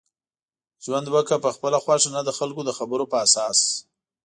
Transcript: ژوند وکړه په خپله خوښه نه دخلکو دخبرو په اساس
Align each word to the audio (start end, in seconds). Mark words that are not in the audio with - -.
ژوند 0.83 1.07
وکړه 1.09 1.37
په 1.45 1.49
خپله 1.55 1.77
خوښه 1.83 2.09
نه 2.15 2.21
دخلکو 2.29 2.61
دخبرو 2.69 3.05
په 3.11 3.17
اساس 3.25 3.59